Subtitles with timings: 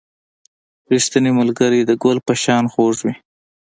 [0.91, 3.13] •ریښتینی ملګری د ګل په شان خوږ وي.